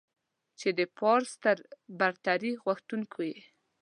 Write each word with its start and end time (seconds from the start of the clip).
چې 0.59 0.69
د 0.77 0.81
پارس 0.97 1.29
تر 1.43 1.57
برتري 1.99 2.51
غوښتونکو 2.63 3.19
يې. 3.29 3.37